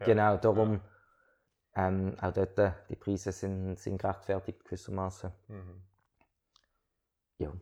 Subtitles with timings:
[0.00, 0.06] Ja.
[0.06, 0.80] Genau, darum
[1.74, 5.32] ähm, auch dort, äh, die Preise sind, sind gerechtfertigt gewissermaßen.
[5.48, 5.82] Mhm.
[7.38, 7.52] Ja.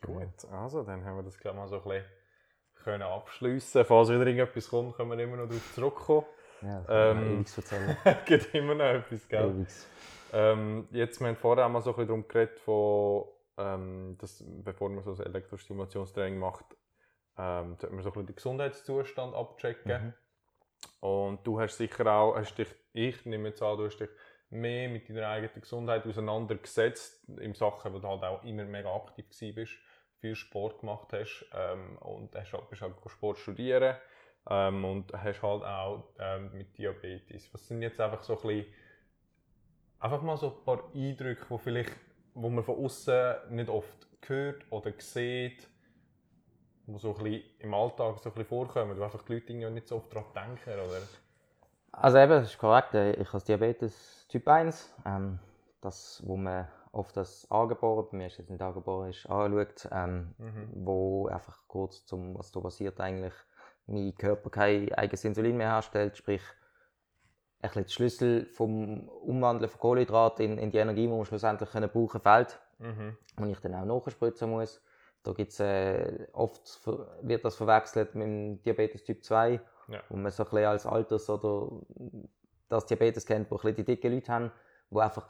[0.00, 2.04] Gut, also dann haben wir das glaube ich mal so ein bisschen
[2.82, 3.84] können abschliessen.
[3.84, 6.26] Falls wieder irgendetwas kommt, können wir immer noch darauf zurückkommen.
[6.62, 7.96] Ja, das Ähm, erzählen.
[8.26, 9.66] Gibt immer noch etwas, gell?
[10.32, 13.24] Ähm, jetzt, wir haben vorher auch mal so ein bisschen darum geredet, von,
[13.58, 16.64] ähm, dass, bevor man so ein Elektrostimulationstraining macht,
[17.36, 20.06] ähm, sollte man so ein bisschen den Gesundheitszustand abchecken.
[20.06, 20.14] Mhm.
[21.02, 24.08] Und du hast sicher auch, hast dich, ich nehme jetzt an, du hast dich
[24.50, 29.26] mehr mit deiner eigenen Gesundheit auseinandergesetzt, in Sachen, wo du halt auch immer mega aktiv
[29.56, 29.72] bist,
[30.20, 33.96] viel Sport gemacht hast ähm, und hast halt, bist halt Sport studieren
[34.48, 37.52] ähm, und hast halt auch ähm, mit Diabetes.
[37.52, 38.66] Was sind jetzt einfach so ein bisschen,
[39.98, 41.96] einfach mal so ein paar Eindrücke, wo vielleicht,
[42.34, 45.66] wo man von außen nicht oft hört oder sieht,
[46.92, 49.70] die so ein bisschen im Alltag so ein bisschen vorkommen, wo einfach die Leute irgendwie
[49.70, 50.98] nicht so oft daran denken, oder?
[51.92, 52.94] Also eben, das ist korrekt.
[52.94, 54.94] äh, Ich habe Diabetes Typ 1.
[55.04, 55.38] Ähm,
[55.80, 60.34] das, wo man oft das angeboren, bei mir ist jetzt nicht angeboren, ist, anschaut, ähm,
[60.38, 60.68] Mhm.
[60.84, 63.34] wo einfach kurz zum, was da passiert eigentlich,
[63.86, 66.42] mein Körper kein eigenes Insulin mehr herstellt, sprich,
[67.60, 71.70] ein bisschen der Schlüssel vom Umwandeln von Kohlenhydraten in, in die Energie, die man schlussendlich
[71.70, 73.16] können brauchen fehlt, Mhm.
[73.38, 74.82] und ich dann auch nachspritzen muss.
[75.22, 76.80] Da gibt's, äh, oft
[77.22, 80.02] wird das verwechselt mit dem Diabetes Typ 2, Ja.
[80.08, 81.80] wo man so ein bisschen als Alters- oder
[82.68, 84.52] das Diabetes kennt, wo ein bisschen die dicken Leute haben,
[84.90, 85.28] wo einfach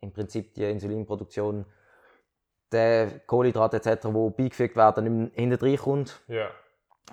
[0.00, 1.66] im Prinzip die Insulinproduktion
[2.72, 6.50] der Kohlenhydrate etc., die beigefügt werden, nicht mehr hinten reinkommt, Ja.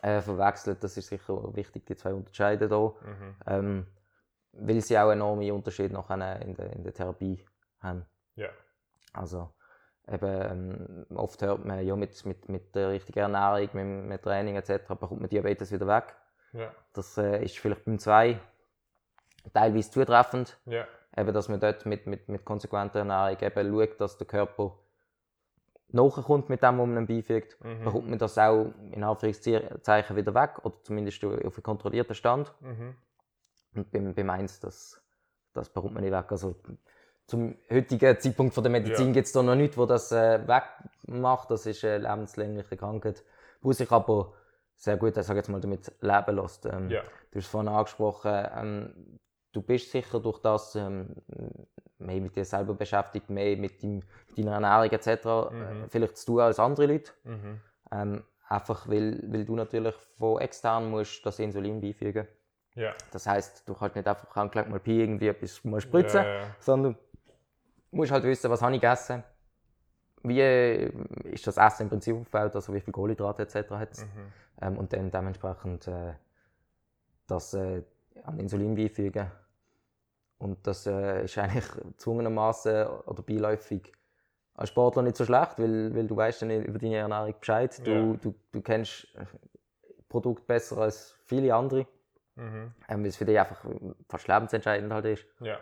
[0.02, 0.84] äh, verwechselt.
[0.84, 2.80] Das ist sicher wichtig, die zwei unterscheiden da.
[3.06, 3.36] Mhm.
[3.48, 3.88] Ähm,
[4.54, 7.46] weil sie auch enorme Unterschiede nachher in der, in der Therapie
[7.80, 8.06] haben.
[8.36, 8.50] Ja.
[9.14, 9.50] Also
[10.12, 14.56] eben, ähm, oft hört man, ja, mit, mit, mit der richtigen Ernährung, mit, mit Training
[14.56, 14.88] etc.
[14.88, 16.16] bekommt man Diabetes wieder weg.
[16.54, 16.72] Ja.
[16.94, 18.40] Das äh, ist vielleicht beim 2
[19.54, 20.60] teilweise zutreffend.
[20.66, 20.88] Ja.
[21.16, 24.78] Eben, dass man dort mit, mit, mit konsequenter Ernährung eben schaut, dass der Körper
[25.90, 27.58] nachkommt mit dem, was man ihm beifügt.
[27.64, 27.84] Mhm.
[27.84, 32.54] Bekommt man das auch in Anführungszeichen wieder weg oder zumindest auf einen kontrollierten Stand.
[32.62, 32.96] Mhm.
[33.76, 35.02] Und beim, beim 1, das,
[35.54, 36.32] das bekommt man nicht weg.
[36.32, 36.56] Also,
[37.28, 39.14] zum heutigen Zeitpunkt von der Medizin Ja.
[39.14, 41.50] gibt es da noch nichts, wo das äh, wegmacht.
[41.52, 43.24] Das ist eine lebenslängliche Krankheit,
[43.62, 44.34] wo sich aber
[44.76, 46.66] sehr gut, ich sage jetzt mal, damit leben lässt.
[46.66, 47.02] Ähm, Ja.
[47.32, 49.20] Du hast es vorhin angesprochen, ähm,
[49.54, 51.16] du bist sicher durch das ähm,
[52.00, 55.26] mehr mit dir selber beschäftigt, mehr mit, deinem, mit deiner Ernährung etc.
[55.52, 55.84] Mhm.
[55.84, 57.12] Äh, vielleicht zu tun als andere Leute.
[57.24, 57.62] Mhm.
[57.92, 62.28] Ähm, einfach weil, weil du natürlich von extern musst das Insulin beifügen.
[62.76, 62.94] Ja.
[63.12, 66.98] Das heißt, du kannst nicht einfach krank mal Pi irgendwie etwas mal spritzen, Ja, sondern
[67.92, 69.24] musst halt wissen, was habe ich gegessen,
[70.24, 70.92] wie äh,
[71.26, 73.72] ist das Essen im Prinzip aufgebaut, also wie viel Kohlenhydrate etc.
[73.72, 74.06] hat es.
[74.06, 74.34] Mhm.
[74.62, 76.14] Ähm, und dann dementsprechend äh,
[77.28, 77.84] das äh,
[78.24, 79.32] an Insulin beifügen.
[80.38, 83.92] Und das äh, ist eigentlich gezwungenermaßen oder beiläufig
[84.56, 87.80] als Sportler nicht so schlecht, weil, weil du weißt dann über deine Ernährung Bescheid.
[87.86, 88.18] Du, Ja.
[88.22, 89.26] du, du kennst äh,
[90.10, 91.88] Produkt besser als viele andere,
[92.36, 92.74] Mhm.
[92.88, 93.66] ähm, weil es für dich einfach
[94.10, 95.26] fast lebensentscheidend halt ist.
[95.42, 95.58] Ja.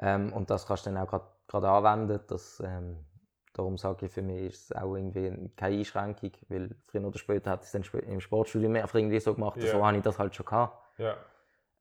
[0.00, 2.20] Ähm, und das kannst du dann auch gerade anwenden.
[2.28, 3.04] Das, ähm,
[3.52, 7.50] darum sage ich, für mich ist es auch irgendwie keine Einschränkung, weil früher oder später
[7.50, 9.66] hat es dann im Sportstudio mehr einfach irgendwie so gemacht, Ja.
[9.66, 10.98] so habe ich das halt schon gehabt.
[10.98, 11.16] Ja.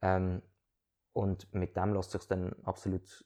[0.02, 0.42] Ähm,
[1.14, 3.26] und mit dem lässt sich dann absolut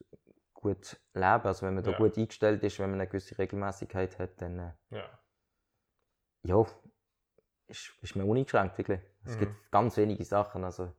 [0.53, 1.43] gut leben.
[1.43, 1.97] Also wenn man da Ja.
[1.97, 4.71] gut eingestellt ist, wenn man eine gewisse Regelmäßigkeit hat, dann äh,
[6.43, 6.65] Ja.
[7.67, 9.01] ist, ist man uneingeschränkt wirklich.
[9.23, 9.39] Es Mhm.
[9.39, 10.63] gibt ganz wenige Sachen.
[10.63, 10.93] Also,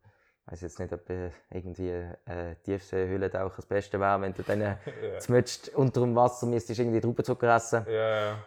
[0.46, 4.76] weiß jetzt nicht, ob äh, irgendwie äh, Tiefseehöhlentaucher das Beste wäre, wenn du dann äh,
[5.12, 5.18] Ja.
[5.18, 7.86] zumindest unter dem Wasser müsstest irgendwie Traubenzucker essen.
[7.88, 7.92] Ja.
[8.30, 8.44] Ja.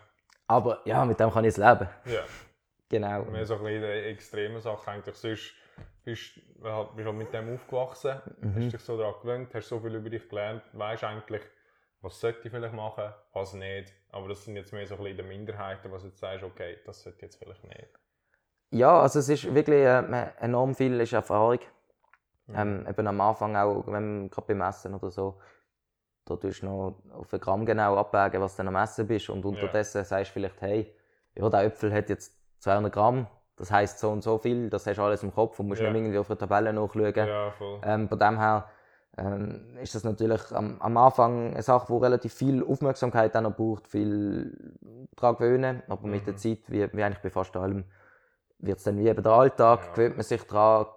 [0.47, 1.87] Aber ja, mit dem kann ich leben.
[2.05, 2.21] ja.
[2.87, 3.23] Genau.
[3.23, 5.15] Mehr so ein bisschen die extremen Sachen eigentlich.
[5.15, 5.53] Sonst
[6.03, 8.55] bist du halt, bist halt mit dem aufgewachsen, Mhm.
[8.65, 11.41] hast dich so daran gewöhnt, hast so viel über dich gelernt, weißt eigentlich,
[12.01, 13.91] was sollte ich vielleicht machen, was nicht.
[14.11, 16.77] Aber das sind jetzt mehr so ein bisschen die Minderheiten, was du jetzt sagst, okay,
[16.85, 17.89] das sollte ich jetzt vielleicht nicht.
[18.69, 21.59] Ja, also es ist wirklich äh, enorm viel ist Erfahrung.
[22.47, 22.55] Mhm.
[22.55, 25.39] Ähm, eben am Anfang auch, wenn man gerade beim Essen oder so,
[26.25, 29.29] da tust du noch auf ein Gramm genau abwägen, was du dann am Essen bist.
[29.29, 30.93] Und unterdessen sagst du vielleicht, hey,
[31.35, 33.27] ja, der Äpfel hat jetzt 200 Gramm,
[33.57, 35.89] das heisst so und so viel, das hast du alles im Kopf und musst Ja.
[35.89, 37.13] nicht irgendwie auf der Tabelle nachschauen.
[37.15, 37.79] Ja, voll.
[37.83, 38.69] Ähm, von dem her
[39.17, 43.55] ähm, ist das natürlich am, am Anfang eine Sache, die relativ viel Aufmerksamkeit dann noch
[43.55, 44.75] braucht, viel
[45.15, 45.83] daran gewöhnen.
[45.87, 46.37] Aber mit der Mhm.
[46.37, 47.85] Zeit, wie, wie eigentlich bei fast allem,
[48.59, 49.91] wird es dann wie eben der Alltag, Ja.
[49.93, 50.87] gewöhnt man sich daran,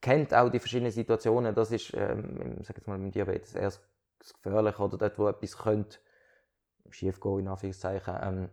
[0.00, 1.54] kennt auch die verschiedenen Situationen.
[1.54, 3.82] Das ist, ähm, im- sag jetzt mal, beim Diabetes erst
[4.18, 5.98] das Gefährliche oder dort, wo etwas könnte
[6.90, 8.14] schief gehen, in Anführungszeichen.
[8.22, 8.48] Ähm,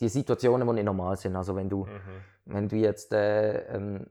[0.00, 1.36] die Situationen, die nicht normal sind.
[1.36, 2.22] Also wenn du Mhm.
[2.44, 4.06] wenn du jetzt äh, ähm,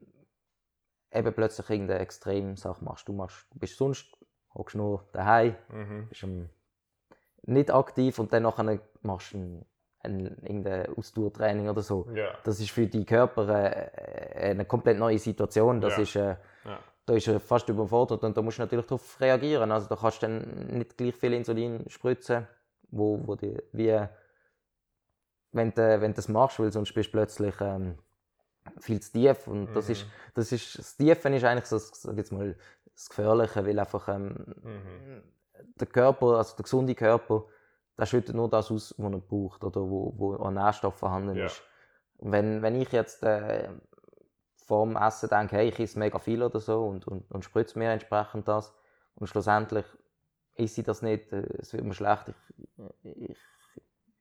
[1.12, 3.07] eben plötzlich irgendeine Extremsache machst.
[3.07, 4.06] Du, machst, du bist sonst,
[4.53, 6.07] hockst nur daheim, Mhm.
[6.07, 6.50] bist ähm,
[7.44, 9.65] nicht aktiv und dann nachher machst du ein,
[10.03, 12.07] ein, irgendein Ausdauertraining oder so.
[12.13, 12.38] Ja.
[12.44, 15.81] Das ist für deinen Körper äh, eine komplett neue Situation.
[15.81, 16.03] Das Ja.
[16.03, 16.80] ist, äh, Ja.
[17.06, 19.71] da ist er fast überfordert und da musst du natürlich darauf reagieren.
[19.71, 22.48] Also da kannst du dann nicht gleich viel Insulin spritzen,
[22.89, 24.07] wo, wo die, wie
[25.53, 27.98] wenn du, wenn du das machst, weil sonst bist du plötzlich ähm,
[28.80, 29.92] viel zu tief und das Mhm.
[29.94, 32.56] ist, das ist, das Tiefen ist eigentlich so, sag jetzt mal,
[32.94, 35.24] das Gefährliche, weil einfach ähm, Mhm.
[35.75, 37.45] der Körper, also der gesunde Körper,
[38.01, 41.45] der schüttet nur das aus, was er braucht oder wo, wo an Nährstoffen vorhanden Ja.
[41.45, 41.62] ist.
[42.18, 43.69] Wenn, wenn ich jetzt äh,
[44.65, 47.77] vor dem Essen denke, hey, ich esse mega viel oder so und, und, und spritze
[47.77, 48.74] mir entsprechend das
[49.15, 49.86] und schlussendlich
[50.56, 52.33] esse ich das nicht, äh, es wird mir schlecht,
[53.03, 53.38] ich,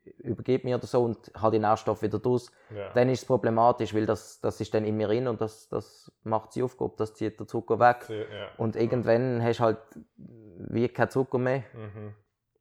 [0.05, 2.91] ich übergebe mir oder so und habe die Nährstoffe wieder draus, Ja.
[2.93, 6.13] dann ist es problematisch, weil das, das ist dann in mir drin und das, das
[6.23, 8.07] macht sie Aufgabe, das zieht der Zucker weg.
[8.11, 8.49] Ja.
[8.59, 9.79] Und irgendwann hast du halt
[10.17, 11.65] wie keinen Zucker mehr.
[11.73, 12.15] Mhm.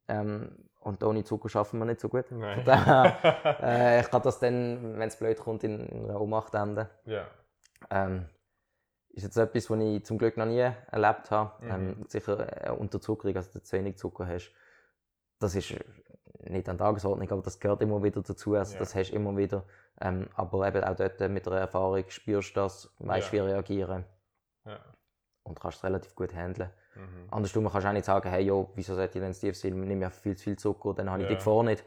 [0.08, 2.26] Ähm, und ohne Zucker schaffen wir nicht so gut.
[2.30, 2.64] Nein.
[3.62, 6.86] Äh, ich kann das dann, wenn es blöd kommt, in, in einer Ohnmacht enden.
[7.06, 7.26] ja.
[7.90, 8.26] Ähm,
[9.12, 11.64] ist jetzt etwas, was ich zum Glück noch nie erlebt habe.
[11.64, 11.70] Mhm.
[11.70, 14.52] Ähm, sicher äh, Unterzuckerung, also dass du zu wenig Zucker hast.
[15.40, 15.74] Das ist
[16.44, 18.54] nicht an der Tagesordnung, aber das gehört immer wieder dazu.
[18.54, 18.78] Also Ja.
[18.78, 19.64] das hast du immer wieder.
[20.00, 23.32] Ähm, aber eben auch dort mit der Erfahrung spürst du das, weißt Ja.
[23.32, 24.04] wie reagieren
[24.64, 24.78] ja.
[25.50, 26.70] Und kannst es relativ gut handeln.
[26.94, 27.28] Mhm.
[27.30, 29.52] Andersrum kannst du auch nicht sagen, hey, jo, wieso sollte ich denn Steve?
[29.52, 31.30] Ich nehme ja viel zu viel Zucker, dann habe ich Ja.
[31.30, 31.84] die Gefahr nicht.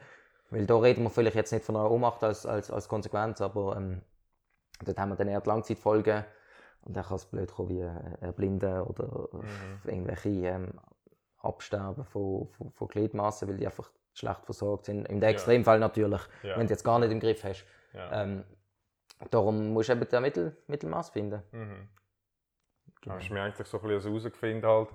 [0.50, 3.76] Weil da reden wir vielleicht jetzt nicht von einer Ohnmacht als, als, als Konsequenz, aber
[3.76, 4.02] ähm,
[4.84, 6.24] dort haben wir dann eher die Langzeitfolgen.
[6.82, 7.90] Und dann kann es blöd kommen wie äh,
[8.20, 9.80] Erblinden oder Mhm.
[9.90, 10.72] irgendwelche ähm,
[11.38, 15.06] Absterben von, von, von Gliedmaßen, weil die einfach schlecht versorgt sind.
[15.08, 16.56] Im Extremfall natürlich, Ja.
[16.56, 17.64] wenn du jetzt gar nicht im Griff hast.
[17.92, 18.22] Ja.
[18.22, 18.44] Ähm,
[19.30, 21.42] darum musst du eben das Mittel, Mittelmaß finden.
[21.52, 21.88] Mhm.
[23.04, 23.16] Genau.
[23.16, 24.88] Hast du mir eigentlich so ein bisschen herausgefunden, halt,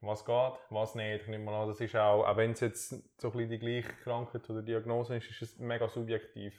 [0.00, 1.22] was geht, was nicht.
[1.22, 2.88] Ich nehme mal an, das ist auch, auch wenn es jetzt
[3.20, 6.54] so ein bisschen die gleiche Krankheit oder Diagnose ist, ist es mega subjektiv.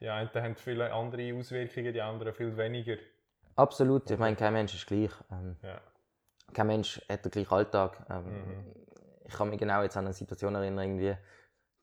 [0.00, 2.96] Die einen haben viele andere Auswirkungen, die anderen viel weniger.
[3.56, 5.12] Absolut, ich meine, kein Mensch ist gleich.
[5.30, 5.80] Ähm, Ja.
[6.52, 8.06] kein Mensch hat den gleichen Alltag.
[8.10, 8.72] Ähm, Mhm.
[9.28, 11.16] Ich kann mich genau jetzt an eine Situation erinnern, irgendwie,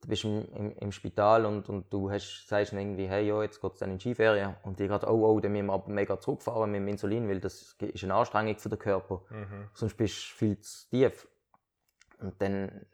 [0.03, 3.41] du bist im, im, im Spital und, und du hast, sagst dann irgendwie, hey, ja,
[3.41, 4.55] jetzt geht es dann in die Skiferien.
[4.63, 7.39] Und die gerade, oh, oh, dann müssen wir aber mega zurückfahren mit dem Insulin, weil
[7.39, 9.21] das ist eine Anstrengung für den Körper.
[9.29, 9.69] Mhm.
[9.73, 11.27] Sonst bist du viel zu tief.
[12.19, 12.85] Und dann,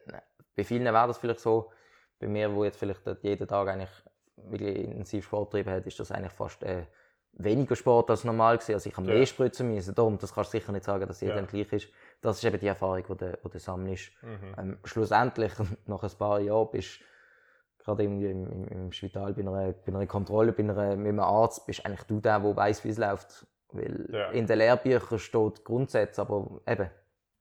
[0.56, 1.72] bei vielen wäre das vielleicht so,
[2.20, 3.90] bei mir, wo jetzt vielleicht jeden Tag eigentlich
[4.36, 6.86] wirklich intensiv Sport getrieben hat, ist das eigentlich fast äh,
[7.34, 8.74] weniger Sport als normal gewesen.
[8.74, 9.14] Also ich habe Ja.
[9.14, 9.96] mehr spritzen müssen.
[9.96, 11.46] Darum, das kannst du sicher nicht sagen, dass jedem Ja.
[11.46, 11.90] gleich ist.
[12.22, 14.12] Das ist eben die Erfahrung, die du, die du sammelst.
[14.22, 14.56] Mhm.
[14.58, 15.54] Ähm, schlussendlich,
[15.86, 19.88] nach ein paar Jahren, bist du gerade irgendwie im, im, im Spital bei einer, bei
[19.88, 22.98] einer Kontrolle, bei einer, mit einem Arzt, bist eigentlich du der, der weiß, wie es
[22.98, 23.48] läuft.
[23.72, 24.32] Weil Ja.
[24.32, 26.90] in den Lehrbüchern steht Grundsätze, aber eben,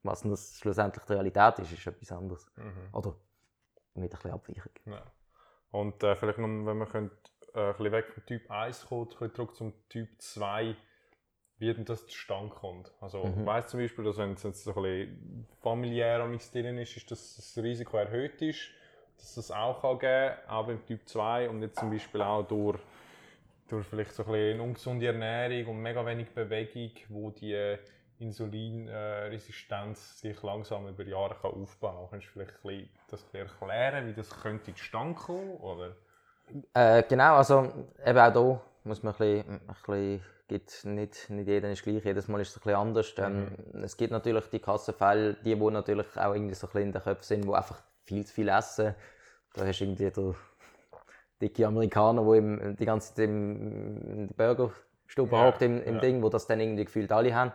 [0.02, 2.46] was das schlussendlich die Realität ist, ist etwas anderes.
[2.56, 2.88] Mhm.
[2.92, 3.14] Oder
[3.94, 4.72] mit ein bisschen Abweichung.
[4.86, 5.02] Ja.
[5.70, 7.10] Und äh, vielleicht noch, wenn wir können,
[7.54, 10.76] äh, ein bisschen weg vom Typ 1 kommen, ein bisschen zurück zum Typ 2,
[11.58, 12.93] wie das zustande kommt.
[13.00, 13.40] Also Mhm.
[13.40, 16.96] ich weiss zum Beispiel, dass wenn es jetzt so ein bisschen familiär am drin ist,
[16.96, 18.70] ist, dass das Risiko erhöht ist,
[19.19, 22.46] dass das auch kann geben kann, auch beim Typ 2 und jetzt zum Beispiel auch
[22.46, 22.78] durch,
[23.69, 27.76] durch vielleicht so ein bisschen eine ungesunde Ernährung und mega wenig Bewegung, wo die
[28.20, 32.21] Insulinresistenz sich langsam über Jahre kann aufbauen kann.
[32.21, 35.56] Kannst du vielleicht das erklären, wie das könnte zustande kommen?
[35.59, 35.97] Oder?
[36.75, 37.73] Äh, genau, also
[38.04, 42.05] eben auch hier muss man ein bisschen, ein bisschen gibt nicht, nicht jeder ist gleich,
[42.05, 43.14] jedes Mal ist es ein bisschen anders.
[43.19, 43.49] Ähm,
[43.85, 47.02] Es gibt natürlich die Kassenfälle, die, die natürlich auch irgendwie so ein bisschen in den
[47.02, 48.95] Köpfen sind, die einfach viel zu viel essen.
[49.55, 50.35] Da hast du irgendwie den
[51.40, 55.95] dicke Amerikaner, der im, die ganze Zeit im, in der Burgerstube Ja, hockt, im, im
[55.95, 56.00] ja.
[56.00, 57.52] Ding, wo das dann irgendwie gefühlt alle haben.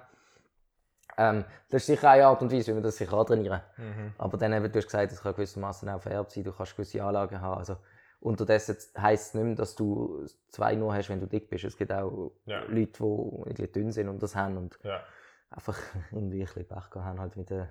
[1.17, 4.13] Ähm, das ist sicher eine Art und Weise, wie man das sich antrainieren Mhm.
[4.17, 7.03] aber dann eben, du hast gesagt, es kann gewissermaßen auch vererbt sein, du kannst gewisse
[7.03, 7.59] Anlagen haben.
[7.59, 7.77] Also,
[8.23, 11.63] unterdessen heisst es nicht mehr, dass du zwei nur hast, wenn du dick bist.
[11.65, 12.61] Es gibt auch Ja.
[12.65, 13.03] Leute, die
[13.49, 15.03] irgendwie dünn sind und das haben und Ja.
[15.49, 15.77] einfach
[16.11, 17.69] irgendwie ein bisschen Pech gehabt haben halt mit der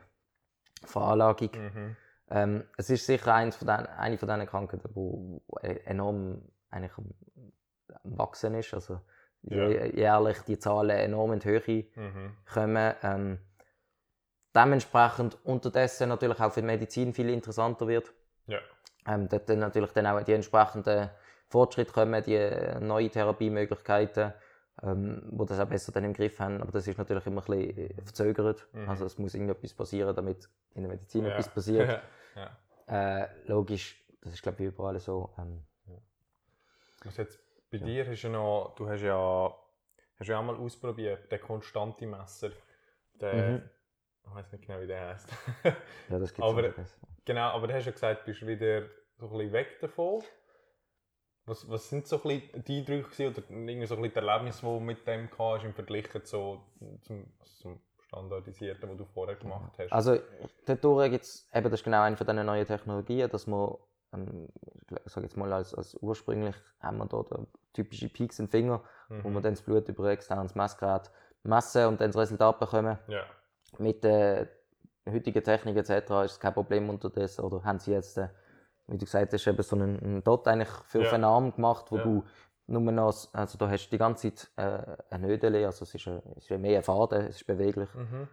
[0.85, 1.51] Veranlagung.
[1.55, 1.97] Mhm.
[2.31, 6.97] Ähm, es ist sicher eins von den, eine von diesen Krankheiten, wo wo enorm eigentlich
[6.99, 7.15] am,
[8.05, 8.73] am Wachsen ist.
[8.75, 9.01] Also
[9.43, 9.57] Ja.
[9.67, 12.37] jä- jährlich die Zahlen enorm in die Höhe Mhm.
[12.53, 12.95] kommen.
[13.03, 13.39] Ähm,
[14.55, 18.13] dementsprechend unterdessen natürlich auch für die Medizin viel interessanter wird.
[18.47, 18.59] Ja.
[19.07, 21.11] Ähm, dort dann natürlich dann auch die entsprechenden
[21.49, 24.33] Fortschritte kommen, die äh, neue Therapiemöglichkeiten,
[24.83, 26.61] ähm, wo das auch besser dann im Griff haben.
[26.63, 28.67] Aber das ist natürlich immer ein bisschen äh, verzögert.
[28.73, 28.89] Mhm.
[28.89, 31.31] Also es muss irgendetwas passieren, damit in der Medizin Ja.
[31.33, 32.01] etwas passiert.
[32.37, 33.23] ja.
[33.23, 35.31] Äh, logisch, das ist glaube ich überall so.
[35.39, 35.63] Ähm,
[37.05, 37.39] Was jetzt
[37.71, 39.55] bei dir hast ja noch, du hast ja,
[40.19, 42.51] hast du auch mal ausprobiert, den konstante Messer.
[43.21, 43.71] Der, Mhm.
[44.27, 45.29] Ich weiß nicht genau, wie der heißt.
[45.65, 46.97] Ja, das gibt's Aber- auch besser.
[47.25, 48.83] genau, aber du hast ja gesagt, du bist wieder
[49.19, 50.23] so ein bisschen weg davon.
[51.45, 54.61] Was, was sind so ein bisschen die Eindrücke oder irgendwie so ein bisschen die Erlebnisse,
[54.61, 56.63] die du mit dem hast, im Vergleich so
[57.03, 59.93] zum, zum Standardisierten, was du vorher gemacht hast?
[59.93, 60.19] Also
[60.67, 63.77] dort gibt es, eben das ist genau eine von diesen neuen Technologien, dass man,
[64.13, 64.49] ähm,
[65.05, 68.81] ich sage jetzt mal als, als ursprünglich haben wir da den typische Peaks im Finger,
[69.09, 69.35] wo Mhm.
[69.35, 71.11] wir dann das Blut über ein externes Messgerät
[71.43, 72.99] messen und dann das Resultat bekommen.
[73.09, 73.25] Ja,
[73.79, 74.49] Mit der
[75.09, 75.91] heutigen Technik etc.
[76.25, 77.45] ist es kein Problem unterdessen.
[77.45, 78.29] Oder haben sie jetzt, äh,
[78.87, 81.13] wie du gesagt hast, eben so einen, einen Dot eigentlich für Ja.
[81.13, 82.03] einen Arm gemacht, wo Ja.
[82.03, 82.25] du
[82.67, 86.07] nur noch, also da hast du die ganze Zeit äh, ein Ödeli, also es ist,
[86.07, 88.29] ein, es ist mehr ein Faden, es ist beweglich, mhm.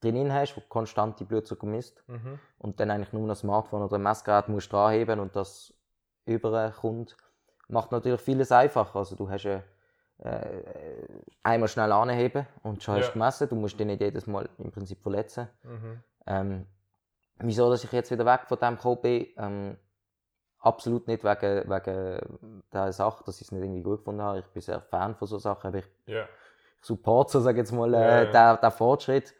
[0.00, 2.38] drin hast, wo konstant die Blutzucker misst Mhm.
[2.58, 5.74] und dann eigentlich nur noch ein Smartphone oder ein Messgerät musst dranheben und das
[6.24, 7.16] überkommt,
[7.68, 8.96] macht natürlich vieles einfacher.
[8.96, 9.62] Also du hast ja,
[10.18, 10.62] äh,
[11.42, 13.06] einmal schnell anheben und schon hast Ja.
[13.08, 13.48] du gemessen.
[13.48, 15.48] Du musst dich nicht jedes Mal im Prinzip verletzen.
[15.62, 16.02] Mhm.
[16.26, 16.66] Ähm,
[17.38, 19.26] wieso, dass ich jetzt wieder weg von dem gekommen bin?
[19.36, 19.76] Ähm,
[20.60, 24.40] absolut nicht wegen, wegen der Sache, dass ich es nicht irgendwie gut gefunden habe.
[24.40, 26.26] Ich bin sehr Fan von so Sachen, aber ich Ja,
[26.80, 28.30] support so, sag ich jetzt mal, äh, ja.
[28.32, 29.34] Der, der Fortschritt.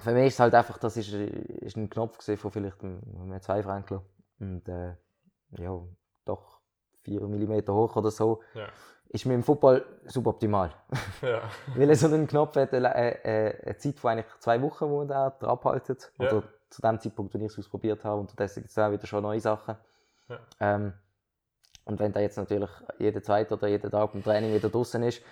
[0.00, 3.40] Für mich ist es halt einfach, das ist, ist ein Knopf von vielleicht einem, einem
[3.40, 4.02] zwei Fränkler.
[4.40, 4.94] Und äh,
[5.58, 5.80] ja,
[6.24, 6.60] doch
[7.02, 8.42] 4 mm hoch oder so.
[8.54, 8.68] ja,
[9.14, 10.72] Ist mir im Football suboptimal.
[11.22, 11.42] ja.
[11.76, 15.28] Weil so ein Knopf hat eine, eine, Zeit von eigentlich zwei Wochen, wo man da
[15.42, 16.10] abhaltet.
[16.18, 16.32] Ja.
[16.32, 18.18] Oder zu dem Zeitpunkt, wo ich es ausprobiert habe.
[18.18, 19.76] Unterdessen gibt es auch wieder schon neue Sachen.
[20.28, 20.38] Ja.
[20.58, 20.94] Ähm,
[21.84, 25.22] und wenn der jetzt natürlich jeden zweiten oder jeden Tag beim Training wieder draußen ist,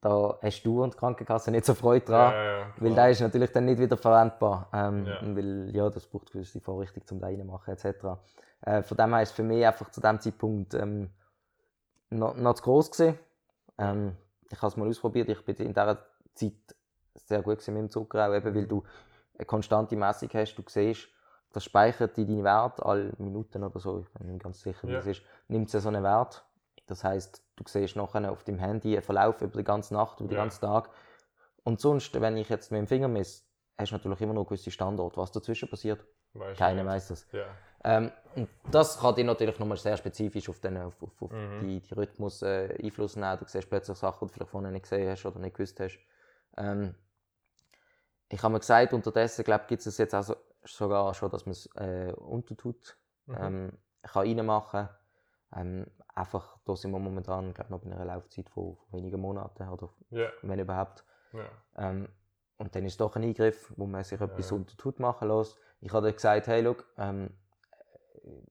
[0.00, 2.32] da hast du und die Krankenkasse nicht so Freude dran.
[2.32, 4.68] Ja, ja, Weil der ist natürlich dann nicht wieder verwendbar.
[4.72, 5.18] Ähm, Ja.
[5.22, 7.86] Weil ja, das braucht gewisse Vorrichtung zum reinmachen etc.
[8.60, 11.10] Äh, von dem her ist für mich einfach zu dem Zeitpunkt ähm,
[12.10, 13.18] noch, noch zu groß gewesen.
[13.78, 14.16] Ähm,
[14.50, 15.28] ich habe es mal ausprobiert.
[15.28, 15.98] Ich bin in dieser
[16.34, 16.52] Zeit
[17.14, 18.82] sehr gut mit dem Zucker, auch eben, weil du
[19.38, 20.54] eine konstante Messung hast.
[20.56, 21.08] Du siehst,
[21.52, 24.00] das speichert in deine Werte alle Minuten oder so.
[24.00, 24.98] Ich bin nicht ganz sicher, wie Ja.
[24.98, 25.22] es ist.
[25.48, 26.44] Nimmt es so einen Wert.
[26.86, 30.28] Das heißt, du siehst nachher auf dem Handy einen Verlauf über die ganze Nacht, über
[30.28, 30.42] den Ja.
[30.42, 30.90] ganzen Tag.
[31.62, 33.44] Und sonst, wenn ich jetzt mit dem Finger messe,
[33.78, 35.16] hast du natürlich immer noch gewisse Standorte.
[35.16, 36.04] Was dazwischen passiert,
[36.56, 36.92] keiner nicht.
[36.92, 37.26] weiß das.
[37.32, 37.46] Ja,
[37.84, 41.60] Ähm, und das kann dir natürlich nochmal sehr spezifisch auf, den, auf, auf, auf Mhm.
[41.60, 43.38] die, die Rhythmus äh, Einfluss nehmen.
[43.38, 45.98] Du siehst plötzlich Sachen, die du vielleicht vorher nicht gesehen hast oder nicht gewusst hast.
[46.56, 46.94] Ähm,
[48.28, 51.52] ich habe mir gesagt, unterdessen glaube gibt es jetzt auch so, sogar schon, dass man
[51.52, 52.96] es äh, untertut.
[53.26, 53.36] Mhm.
[53.38, 53.72] Ähm,
[54.02, 54.88] kann reinmachen.
[55.56, 59.68] Ähm, einfach, da sind wir momentan glaub, noch bei einer Laufzeit von, von wenigen Monaten
[59.68, 61.04] oder ja, wenn überhaupt.
[61.32, 61.48] ja.
[61.76, 62.08] Ähm,
[62.58, 64.56] und dann ist es doch ein Eingriff, wo man sich etwas Ja.
[64.56, 65.56] unter die Haut machen lässt.
[65.80, 67.30] Ich habe gesagt, hey, look, ähm,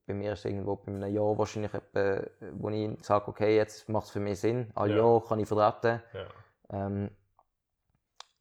[0.05, 2.21] bei mir ist es irgendwo bei einem Jahr wahrscheinlich etwa,
[2.53, 4.71] wo ich sage, okay, jetzt macht es für mich Sinn.
[4.75, 4.97] Ein Ja.
[4.97, 6.01] Jahr kann ich vertreten.
[6.13, 6.27] ja.
[6.71, 7.09] Ähm,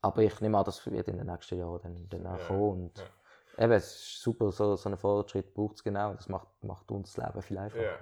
[0.01, 2.85] aber ich nehme an, das wird in den nächsten Jahren dann, dann auch Ja, kommen.
[2.85, 3.11] Und
[3.59, 6.15] eben, es ist super, so, so einen Fortschritt braucht es genau.
[6.15, 7.83] Das macht, macht uns das Leben viel einfacher.
[7.83, 7.99] Ja.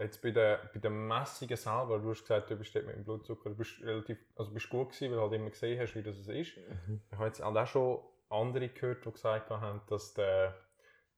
[0.00, 3.50] Jetzt bei der, bei der Messungen selber, du hast gesagt, du bist mit dem Blutzucker,
[3.50, 6.16] du bist relativ, also bist gut gewesen, weil du halt immer gesehen hast, wie das
[6.18, 6.28] ist.
[6.28, 7.00] Mhm.
[7.10, 7.98] Ich habe jetzt auch schon
[8.30, 10.54] andere gehört, die gesagt haben, dass der,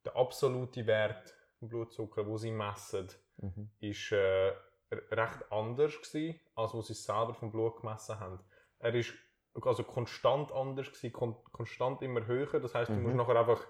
[0.04, 3.70] der absolute Wert vom Blutzucker, den sie messen, Mhm.
[3.80, 4.52] ist äh,
[4.90, 8.40] recht anders gewesen, als was sie selber vom Blut gemessen haben.
[8.80, 9.12] Er ist
[9.62, 12.60] also konstant anders gewesen, kon konstant immer höher.
[12.60, 13.02] Das heißt, du Mhm.
[13.02, 13.66] musst nachher einfach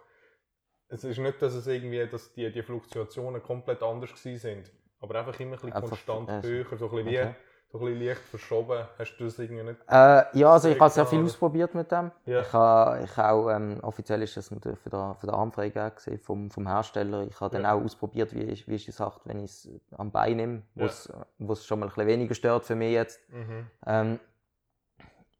[0.92, 5.20] es ist nicht, dass es irgendwie, dass die, die Fluktuationen komplett anders gewesen sind, aber
[5.20, 7.34] einfach immer ein bisschen Einfach, konstant äh, höher, so ein bisschen, wie, okay.
[7.72, 8.84] So ein bisschen leicht verschoben.
[8.98, 9.80] Hast du das irgendwie nicht?
[9.88, 12.10] Äh, ja, also ich habe sehr viel ausprobiert mit dem.
[12.26, 12.40] Ja.
[12.40, 16.18] Ich habe, ich auch, ähm, offiziell ist das natürlich für den, für den Armfreigabe gewesen
[16.18, 17.22] vom, vom Hersteller.
[17.28, 17.74] Ich habe dann Ja.
[17.74, 20.86] auch ausprobiert, wie, wie ist die Sache, wenn ich es am Bein nehme, Ja.
[20.86, 23.20] es wo es schon mal ein bisschen weniger stört für mich jetzt.
[23.30, 23.66] Mhm.
[23.86, 24.20] Ähm,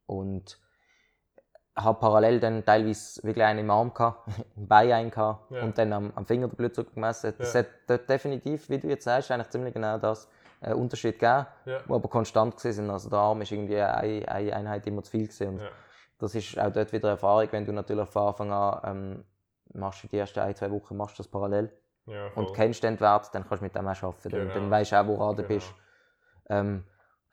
[0.06, 0.58] und
[1.76, 5.92] habe parallel dann teilweise wirklich einen im Arm gehabt, im Bein einen gehabt und dann
[5.92, 7.34] am, am Finger den Blutzucker gemessen.
[7.38, 7.66] Das hat
[8.08, 10.28] definitiv, wie du jetzt sagst, eigentlich ziemlich genau das
[10.60, 11.78] äh, Unterschied gegeben, Ja.
[11.82, 12.90] die aber konstant gewesen sind.
[12.90, 15.48] Also der Arm ist irgendwie eine, eine Einheit immer zu viel gewesen.
[15.48, 15.68] Und Ja.
[16.18, 19.24] das ist auch dort wieder Erfahrung, wenn du natürlich von Anfang an ähm,
[19.72, 21.72] machst du die ersten ein, zwei Wochen machst du das parallel
[22.06, 22.56] Ja, und voll.
[22.56, 24.28] kennst den Wert, dann kannst du mit dem auch arbeiten.
[24.30, 24.54] Dann, Genau.
[24.54, 25.54] dann weißt du auch, woran du Genau.
[25.54, 25.74] bist.
[26.48, 26.84] Ähm,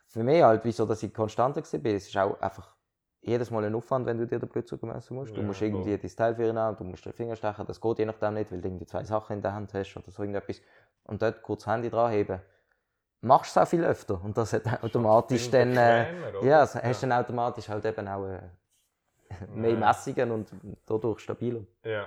[0.06, 2.74] für mich halt, wieso dass ich konstanter war, es ist auch einfach
[3.20, 5.36] jedes Mal ein Aufwand, wenn du dir den Blutzucker messen musst.
[5.36, 5.68] Du Ja, musst voll.
[5.68, 8.50] irgendwie dein Teil führen haben, du musst den Finger stechen, das geht je nachdem nicht,
[8.50, 10.60] weil du irgendwie zwei Sachen in der Hand hast oder so irgendetwas.
[11.04, 12.40] Und dort kurz das Handy dran heben.
[13.20, 15.76] Machst du es auch viel öfter und das hat automatisch dann...
[15.76, 18.40] Äh, ja, das hast dann automatisch halt eben auch äh,
[19.54, 19.76] mehr Ja.
[19.76, 20.50] Messungen und
[20.86, 21.60] dadurch stabiler.
[21.84, 22.06] Ja,